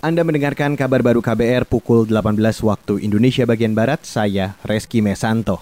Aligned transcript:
Anda 0.00 0.24
mendengarkan 0.24 0.80
kabar 0.80 1.04
baru 1.04 1.20
KBR 1.20 1.68
pukul 1.68 2.08
18 2.08 2.40
waktu 2.64 3.04
Indonesia 3.04 3.44
bagian 3.44 3.76
Barat, 3.76 4.00
saya 4.08 4.56
Reski 4.64 5.04
Mesanto. 5.04 5.60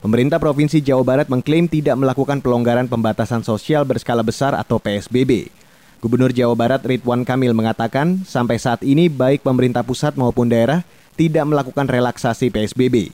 Pemerintah 0.00 0.40
Provinsi 0.40 0.80
Jawa 0.80 1.04
Barat 1.04 1.28
mengklaim 1.28 1.68
tidak 1.68 2.00
melakukan 2.00 2.40
pelonggaran 2.40 2.88
pembatasan 2.88 3.44
sosial 3.44 3.84
berskala 3.84 4.24
besar 4.24 4.56
atau 4.56 4.80
PSBB. 4.80 5.52
Gubernur 6.00 6.32
Jawa 6.32 6.56
Barat 6.56 6.80
Ridwan 6.80 7.28
Kamil 7.28 7.52
mengatakan, 7.52 8.24
sampai 8.24 8.56
saat 8.56 8.80
ini 8.80 9.12
baik 9.12 9.44
pemerintah 9.44 9.84
pusat 9.84 10.16
maupun 10.16 10.48
daerah 10.48 10.80
tidak 11.20 11.44
melakukan 11.44 11.92
relaksasi 11.92 12.48
PSBB. 12.48 13.12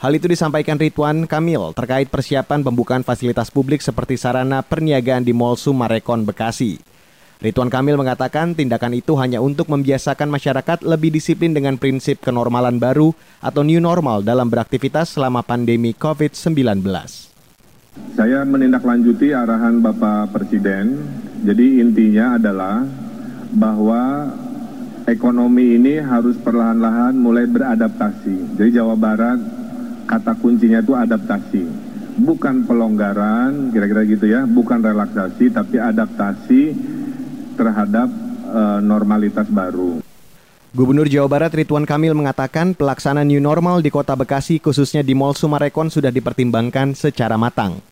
Hal 0.00 0.16
itu 0.16 0.24
disampaikan 0.24 0.80
Ridwan 0.80 1.28
Kamil 1.28 1.76
terkait 1.76 2.08
persiapan 2.08 2.64
pembukaan 2.64 3.04
fasilitas 3.04 3.52
publik 3.52 3.84
seperti 3.84 4.16
sarana 4.16 4.64
perniagaan 4.64 5.20
di 5.20 5.36
Mall 5.36 5.60
Sumarekon 5.60 6.24
Bekasi. 6.24 6.80
Ridwan 7.42 7.74
Kamil 7.74 7.98
mengatakan 7.98 8.54
tindakan 8.54 8.94
itu 8.94 9.18
hanya 9.18 9.42
untuk 9.42 9.66
membiasakan 9.66 10.30
masyarakat 10.30 10.86
lebih 10.86 11.10
disiplin 11.10 11.50
dengan 11.50 11.74
prinsip 11.74 12.22
kenormalan 12.22 12.78
baru 12.78 13.10
atau 13.42 13.66
new 13.66 13.82
normal 13.82 14.22
dalam 14.22 14.46
beraktivitas 14.46 15.18
selama 15.18 15.42
pandemi 15.42 15.90
COVID-19. 15.90 16.86
Saya 18.14 18.46
menindaklanjuti 18.46 19.34
arahan 19.34 19.82
Bapak 19.82 20.30
Presiden. 20.30 21.02
Jadi 21.42 21.82
intinya 21.82 22.38
adalah 22.38 22.86
bahwa 23.50 24.30
ekonomi 25.10 25.82
ini 25.82 25.98
harus 25.98 26.38
perlahan-lahan 26.38 27.18
mulai 27.18 27.50
beradaptasi. 27.50 28.54
Jadi 28.54 28.70
Jawa 28.70 28.94
Barat 28.94 29.42
kata 30.06 30.38
kuncinya 30.38 30.78
itu 30.78 30.94
adaptasi. 30.94 31.90
Bukan 32.22 32.70
pelonggaran, 32.70 33.74
kira-kira 33.74 34.06
gitu 34.06 34.30
ya, 34.30 34.46
bukan 34.46 34.78
relaksasi, 34.78 35.50
tapi 35.50 35.82
adaptasi 35.82 36.62
terhadap 37.54 38.08
uh, 38.50 38.80
normalitas 38.82 39.46
baru. 39.48 40.02
Gubernur 40.72 41.04
Jawa 41.04 41.28
Barat 41.28 41.52
Ridwan 41.52 41.84
Kamil 41.84 42.16
mengatakan 42.16 42.72
pelaksanaan 42.72 43.28
new 43.28 43.44
normal 43.44 43.84
di 43.84 43.92
Kota 43.92 44.16
Bekasi 44.16 44.56
khususnya 44.56 45.04
di 45.04 45.12
Mall 45.12 45.36
Sumarekon 45.36 45.92
sudah 45.92 46.08
dipertimbangkan 46.08 46.96
secara 46.96 47.36
matang. 47.36 47.84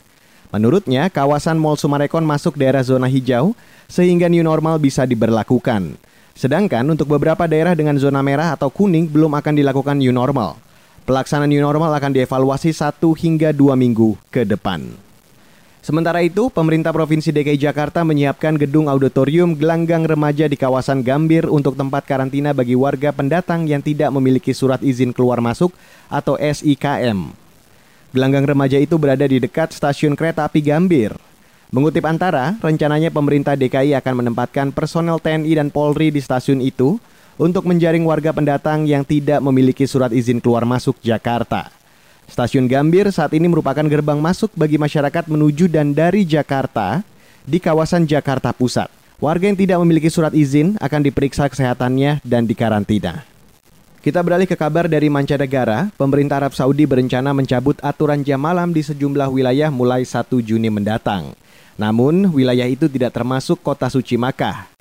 Menurutnya, 0.49 1.07
kawasan 1.07 1.61
Mall 1.61 1.77
Sumarekon 1.77 2.25
masuk 2.25 2.57
daerah 2.57 2.81
zona 2.81 3.05
hijau 3.05 3.53
sehingga 3.85 4.27
new 4.27 4.41
normal 4.41 4.81
bisa 4.81 5.05
diberlakukan. 5.05 5.95
Sedangkan 6.33 6.81
untuk 6.89 7.05
beberapa 7.05 7.45
daerah 7.45 7.77
dengan 7.77 8.01
zona 8.01 8.25
merah 8.25 8.57
atau 8.57 8.73
kuning 8.73 9.05
belum 9.05 9.29
akan 9.37 9.53
dilakukan 9.61 10.01
new 10.01 10.09
normal. 10.09 10.57
Pelaksanaan 11.05 11.53
new 11.53 11.61
normal 11.61 11.93
akan 11.93 12.17
dievaluasi 12.17 12.73
satu 12.73 13.13
hingga 13.13 13.53
dua 13.53 13.77
minggu 13.77 14.17
ke 14.33 14.41
depan. 14.41 15.10
Sementara 15.81 16.21
itu, 16.21 16.53
pemerintah 16.53 16.93
Provinsi 16.93 17.33
DKI 17.33 17.57
Jakarta 17.57 18.05
menyiapkan 18.05 18.53
gedung 18.53 18.85
auditorium 18.85 19.57
gelanggang 19.57 20.05
remaja 20.05 20.45
di 20.45 20.53
kawasan 20.53 21.01
Gambir 21.01 21.49
untuk 21.49 21.73
tempat 21.73 22.05
karantina 22.05 22.53
bagi 22.53 22.77
warga 22.77 23.09
pendatang 23.09 23.65
yang 23.65 23.81
tidak 23.81 24.13
memiliki 24.13 24.53
surat 24.53 24.77
izin 24.85 25.09
keluar 25.09 25.41
masuk 25.41 25.73
atau 26.05 26.37
SIKM. 26.37 27.33
Gelanggang 28.13 28.45
remaja 28.45 28.77
itu 28.77 28.93
berada 29.01 29.25
di 29.25 29.41
dekat 29.41 29.73
stasiun 29.73 30.13
kereta 30.13 30.45
api 30.45 30.61
Gambir. 30.61 31.17
Mengutip 31.73 32.05
Antara, 32.05 32.53
rencananya 32.61 33.09
pemerintah 33.09 33.57
DKI 33.57 33.97
akan 33.97 34.21
menempatkan 34.21 34.69
personel 34.69 35.17
TNI 35.17 35.65
dan 35.65 35.73
Polri 35.73 36.13
di 36.13 36.21
stasiun 36.21 36.61
itu 36.61 37.01
untuk 37.41 37.65
menjaring 37.65 38.05
warga 38.05 38.29
pendatang 38.29 38.85
yang 38.85 39.01
tidak 39.01 39.41
memiliki 39.41 39.89
surat 39.89 40.13
izin 40.13 40.37
keluar 40.37 40.61
masuk 40.61 41.01
Jakarta. 41.01 41.80
Stasiun 42.31 42.71
Gambir 42.71 43.11
saat 43.11 43.35
ini 43.35 43.51
merupakan 43.51 43.83
gerbang 43.83 44.15
masuk 44.15 44.55
bagi 44.55 44.79
masyarakat 44.79 45.27
menuju 45.27 45.67
dan 45.67 45.91
dari 45.91 46.23
Jakarta 46.23 47.03
di 47.43 47.59
kawasan 47.59 48.07
Jakarta 48.07 48.55
Pusat. 48.55 48.87
Warga 49.19 49.51
yang 49.51 49.59
tidak 49.59 49.83
memiliki 49.83 50.07
surat 50.07 50.31
izin 50.31 50.79
akan 50.79 51.03
diperiksa 51.03 51.51
kesehatannya 51.51 52.23
dan 52.23 52.47
dikarantina. 52.47 53.27
Kita 53.99 54.23
beralih 54.23 54.47
ke 54.47 54.55
kabar 54.55 54.87
dari 54.87 55.11
mancanegara. 55.11 55.91
Pemerintah 55.99 56.39
Arab 56.39 56.55
Saudi 56.55 56.87
berencana 56.87 57.35
mencabut 57.35 57.75
aturan 57.83 58.23
jam 58.23 58.39
malam 58.39 58.71
di 58.71 58.79
sejumlah 58.79 59.27
wilayah 59.27 59.67
mulai 59.67 60.07
1 60.07 60.31
Juni 60.39 60.71
mendatang. 60.71 61.35
Namun, 61.75 62.31
wilayah 62.31 62.65
itu 62.65 62.87
tidak 62.87 63.11
termasuk 63.11 63.59
kota 63.59 63.91
suci 63.91 64.15
Makkah. 64.15 64.71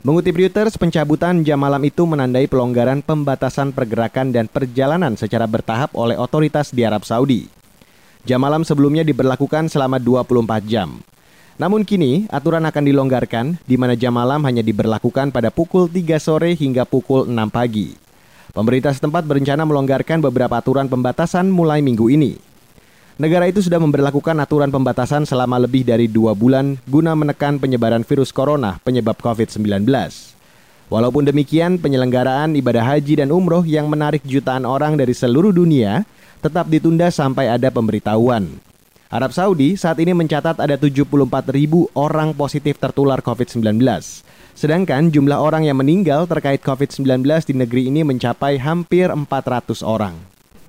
Mengutip 0.00 0.32
Reuters, 0.32 0.80
pencabutan 0.80 1.44
jam 1.44 1.60
malam 1.60 1.84
itu 1.84 2.08
menandai 2.08 2.48
pelonggaran 2.48 3.04
pembatasan 3.04 3.68
pergerakan 3.68 4.32
dan 4.32 4.48
perjalanan 4.48 5.12
secara 5.12 5.44
bertahap 5.44 5.92
oleh 5.92 6.16
otoritas 6.16 6.72
di 6.72 6.88
Arab 6.88 7.04
Saudi. 7.04 7.52
Jam 8.24 8.40
malam 8.40 8.64
sebelumnya 8.64 9.04
diberlakukan 9.04 9.68
selama 9.68 10.00
24 10.00 10.64
jam. 10.64 11.04
Namun 11.60 11.84
kini, 11.84 12.24
aturan 12.32 12.64
akan 12.64 12.80
dilonggarkan 12.88 13.60
di 13.68 13.76
mana 13.76 13.92
jam 13.92 14.16
malam 14.16 14.40
hanya 14.48 14.64
diberlakukan 14.64 15.36
pada 15.36 15.52
pukul 15.52 15.84
3 15.84 16.16
sore 16.16 16.56
hingga 16.56 16.88
pukul 16.88 17.28
6 17.28 17.36
pagi. 17.52 17.92
Pemerintah 18.56 18.96
setempat 18.96 19.28
berencana 19.28 19.68
melonggarkan 19.68 20.24
beberapa 20.24 20.56
aturan 20.56 20.88
pembatasan 20.88 21.52
mulai 21.52 21.84
minggu 21.84 22.08
ini. 22.08 22.40
Negara 23.20 23.52
itu 23.52 23.60
sudah 23.60 23.76
memperlakukan 23.76 24.32
aturan 24.40 24.72
pembatasan 24.72 25.28
selama 25.28 25.60
lebih 25.60 25.84
dari 25.84 26.08
dua 26.08 26.32
bulan 26.32 26.80
guna 26.88 27.12
menekan 27.12 27.60
penyebaran 27.60 28.00
virus 28.00 28.32
corona 28.32 28.80
penyebab 28.80 29.20
COVID-19. 29.20 29.84
Walaupun 30.88 31.28
demikian, 31.28 31.76
penyelenggaraan 31.76 32.56
ibadah 32.56 32.80
haji 32.80 33.20
dan 33.20 33.28
umroh 33.28 33.60
yang 33.60 33.92
menarik 33.92 34.24
jutaan 34.24 34.64
orang 34.64 34.96
dari 34.96 35.12
seluruh 35.12 35.52
dunia 35.52 36.08
tetap 36.40 36.64
ditunda 36.72 37.12
sampai 37.12 37.52
ada 37.52 37.68
pemberitahuan. 37.68 38.56
Arab 39.12 39.36
Saudi 39.36 39.76
saat 39.76 40.00
ini 40.00 40.16
mencatat 40.16 40.56
ada 40.56 40.80
74 40.80 41.04
ribu 41.52 41.92
orang 41.92 42.32
positif 42.32 42.80
tertular 42.80 43.20
COVID-19. 43.20 43.84
Sedangkan 44.56 45.12
jumlah 45.12 45.36
orang 45.36 45.68
yang 45.68 45.76
meninggal 45.76 46.24
terkait 46.24 46.64
COVID-19 46.64 47.20
di 47.44 47.52
negeri 47.52 47.92
ini 47.92 48.00
mencapai 48.00 48.56
hampir 48.56 49.12
400 49.12 49.84
orang. 49.84 50.39